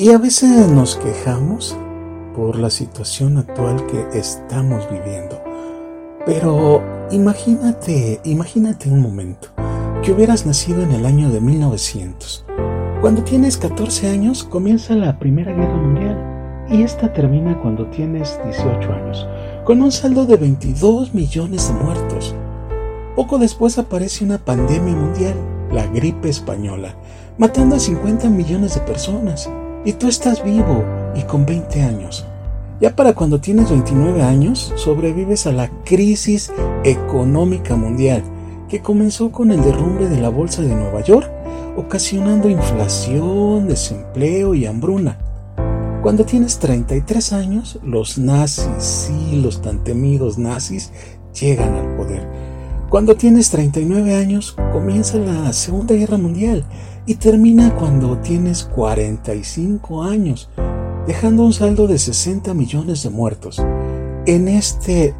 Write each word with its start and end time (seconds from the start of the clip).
Y 0.00 0.10
a 0.10 0.18
veces 0.18 0.68
nos 0.68 0.94
quejamos 0.94 1.76
por 2.36 2.56
la 2.56 2.70
situación 2.70 3.36
actual 3.36 3.84
que 3.86 4.16
estamos 4.16 4.88
viviendo. 4.88 5.42
Pero 6.24 6.80
imagínate, 7.10 8.20
imagínate 8.22 8.88
un 8.88 9.00
momento 9.00 9.48
que 10.04 10.12
hubieras 10.12 10.46
nacido 10.46 10.82
en 10.82 10.92
el 10.92 11.04
año 11.04 11.30
de 11.30 11.40
1900. 11.40 12.44
Cuando 13.00 13.24
tienes 13.24 13.56
14 13.56 14.08
años 14.08 14.44
comienza 14.44 14.94
la 14.94 15.18
Primera 15.18 15.52
Guerra 15.52 15.74
Mundial 15.74 16.66
y 16.70 16.82
esta 16.84 17.12
termina 17.12 17.60
cuando 17.60 17.86
tienes 17.86 18.38
18 18.44 18.92
años, 18.92 19.26
con 19.64 19.82
un 19.82 19.90
saldo 19.90 20.26
de 20.26 20.36
22 20.36 21.12
millones 21.12 21.66
de 21.66 21.74
muertos. 21.74 22.36
Poco 23.16 23.38
después 23.38 23.78
aparece 23.78 24.24
una 24.24 24.38
pandemia 24.38 24.94
mundial, 24.94 25.34
la 25.72 25.88
gripe 25.88 26.28
española, 26.28 26.94
matando 27.36 27.74
a 27.74 27.80
50 27.80 28.28
millones 28.28 28.76
de 28.76 28.80
personas. 28.82 29.50
Y 29.84 29.92
tú 29.92 30.08
estás 30.08 30.44
vivo 30.44 30.84
y 31.14 31.22
con 31.22 31.46
20 31.46 31.82
años. 31.82 32.26
Ya 32.80 32.94
para 32.94 33.12
cuando 33.12 33.40
tienes 33.40 33.70
29 33.70 34.22
años, 34.22 34.72
sobrevives 34.76 35.46
a 35.46 35.52
la 35.52 35.68
crisis 35.84 36.52
económica 36.84 37.74
mundial 37.76 38.22
que 38.68 38.80
comenzó 38.80 39.32
con 39.32 39.50
el 39.50 39.62
derrumbe 39.62 40.08
de 40.08 40.20
la 40.20 40.28
bolsa 40.28 40.62
de 40.62 40.74
Nueva 40.74 41.02
York, 41.02 41.28
ocasionando 41.76 42.48
inflación, 42.48 43.66
desempleo 43.66 44.54
y 44.54 44.66
hambruna. 44.66 45.18
Cuando 46.02 46.24
tienes 46.24 46.58
33 46.58 47.32
años, 47.32 47.78
los 47.82 48.18
nazis, 48.18 48.68
sí, 48.78 49.40
los 49.42 49.60
tan 49.62 49.82
temidos 49.82 50.38
nazis, 50.38 50.92
llegan 51.38 51.74
al 51.74 51.96
poder. 51.96 52.28
Cuando 52.88 53.16
tienes 53.16 53.50
39 53.50 54.14
años, 54.14 54.56
comienza 54.72 55.18
la 55.18 55.52
Segunda 55.52 55.94
Guerra 55.94 56.16
Mundial 56.16 56.64
y 57.08 57.14
termina 57.14 57.74
cuando 57.74 58.18
tienes 58.18 58.64
45 58.64 60.02
años, 60.02 60.50
dejando 61.06 61.42
un 61.42 61.54
saldo 61.54 61.86
de 61.86 61.98
60 61.98 62.52
millones 62.52 63.02
de 63.02 63.08
muertos. 63.08 63.64
En 64.26 64.46
este 64.46 65.14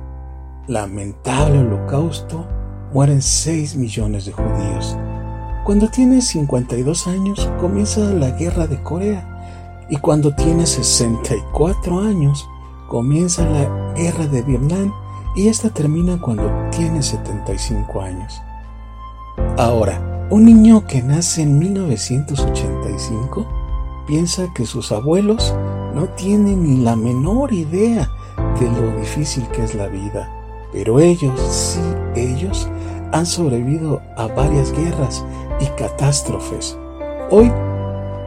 lamentable 0.66 1.60
holocausto 1.60 2.46
mueren 2.92 3.22
6 3.22 3.76
millones 3.76 4.26
de 4.26 4.32
judíos. 4.32 4.98
Cuando 5.64 5.88
tienes 5.88 6.26
52 6.26 7.06
años 7.06 7.50
comienza 7.58 8.00
la 8.00 8.32
guerra 8.32 8.66
de 8.66 8.82
Corea 8.82 9.86
y 9.88 9.96
cuando 9.96 10.34
tienes 10.34 10.68
64 10.68 12.00
años 12.00 12.46
comienza 12.90 13.46
la 13.48 13.94
guerra 13.94 14.26
de 14.26 14.42
Vietnam 14.42 14.92
y 15.34 15.48
esta 15.48 15.70
termina 15.70 16.20
cuando 16.20 16.52
tienes 16.70 17.06
75 17.06 18.02
años. 18.02 18.42
Ahora, 19.56 20.17
un 20.30 20.44
niño 20.44 20.86
que 20.86 21.02
nace 21.02 21.40
en 21.42 21.58
1985 21.58 23.46
piensa 24.06 24.46
que 24.54 24.66
sus 24.66 24.92
abuelos 24.92 25.54
no 25.94 26.06
tienen 26.10 26.64
ni 26.64 26.84
la 26.84 26.96
menor 26.96 27.50
idea 27.52 28.10
de 28.60 28.70
lo 28.70 28.94
difícil 28.98 29.48
que 29.48 29.64
es 29.64 29.74
la 29.74 29.88
vida, 29.88 30.30
pero 30.70 31.00
ellos, 31.00 31.40
sí, 31.40 31.80
ellos 32.14 32.68
han 33.12 33.24
sobrevivido 33.24 34.02
a 34.16 34.26
varias 34.26 34.70
guerras 34.72 35.24
y 35.60 35.66
catástrofes. 35.80 36.76
Hoy, 37.30 37.50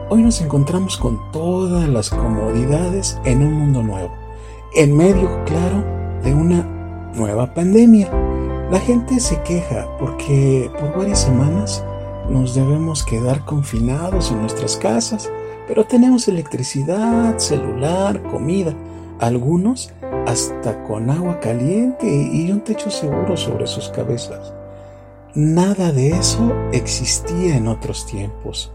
hoy 0.08 0.22
nos 0.22 0.40
encontramos 0.40 0.96
con 0.96 1.20
todas 1.30 1.88
las 1.88 2.10
comodidades 2.10 3.16
en 3.24 3.42
un 3.46 3.52
mundo 3.52 3.82
nuevo, 3.84 4.10
en 4.74 4.96
medio, 4.96 5.28
claro, 5.44 5.84
de 6.24 6.34
una 6.34 6.66
nueva 7.14 7.54
pandemia. 7.54 8.10
La 8.72 8.80
gente 8.80 9.20
se 9.20 9.40
queja 9.42 9.86
porque 9.98 10.68
por 10.80 10.96
varias 10.96 11.20
semanas 11.20 11.84
nos 12.32 12.54
debemos 12.54 13.04
quedar 13.04 13.44
confinados 13.44 14.30
en 14.30 14.40
nuestras 14.40 14.76
casas, 14.76 15.30
pero 15.68 15.84
tenemos 15.84 16.26
electricidad, 16.28 17.38
celular, 17.38 18.22
comida, 18.22 18.74
algunos 19.20 19.92
hasta 20.26 20.82
con 20.84 21.10
agua 21.10 21.38
caliente 21.40 22.06
y 22.06 22.50
un 22.50 22.60
techo 22.60 22.90
seguro 22.90 23.36
sobre 23.36 23.66
sus 23.66 23.88
cabezas. 23.90 24.52
Nada 25.34 25.92
de 25.92 26.10
eso 26.10 26.52
existía 26.72 27.56
en 27.56 27.68
otros 27.68 28.06
tiempos, 28.06 28.72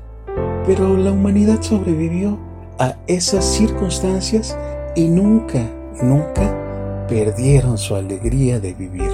pero 0.65 0.95
la 0.95 1.11
humanidad 1.11 1.61
sobrevivió 1.61 2.37
a 2.79 2.95
esas 3.07 3.43
circunstancias 3.43 4.55
y 4.95 5.07
nunca, 5.07 5.63
nunca 6.01 7.05
perdieron 7.07 7.77
su 7.77 7.95
alegría 7.95 8.59
de 8.59 8.73
vivir. 8.73 9.11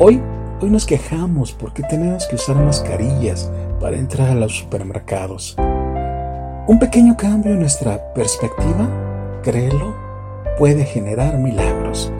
Hoy 0.00 0.20
Hoy 0.60 0.70
nos 0.70 0.86
quejamos 0.86 1.52
porque 1.52 1.84
tenemos 1.84 2.26
que 2.26 2.34
usar 2.34 2.56
mascarillas 2.56 3.48
para 3.80 3.96
entrar 3.96 4.30
a 4.30 4.34
los 4.34 4.58
supermercados. 4.58 5.56
Un 6.66 6.78
pequeño 6.78 7.16
cambio 7.16 7.52
en 7.52 7.60
nuestra 7.60 8.12
perspectiva, 8.12 8.88
créelo, 9.42 9.94
puede 10.58 10.84
generar 10.84 11.38
milagros. 11.38 12.12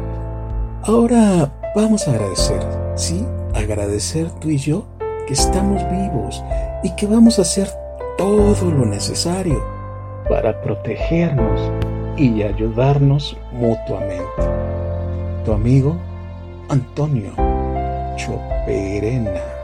Ahora 0.82 1.52
vamos 1.74 2.06
a 2.06 2.12
agradecer, 2.12 2.62
sí, 2.94 3.26
agradecer 3.54 4.30
tú 4.40 4.48
y 4.50 4.58
yo 4.58 4.86
que 5.26 5.34
estamos 5.34 5.82
vivos 5.90 6.42
y 6.82 6.94
que 6.96 7.06
vamos 7.06 7.38
a 7.38 7.42
hacer 7.42 7.68
todo 8.16 8.70
lo 8.70 8.86
necesario 8.86 9.62
para 10.28 10.60
protegernos 10.62 11.60
y 12.16 12.42
ayudarnos 12.42 13.36
mutuamente. 13.52 14.42
Tu 15.44 15.52
amigo 15.52 15.96
Antonio 16.68 17.32
Choperena. 18.16 19.57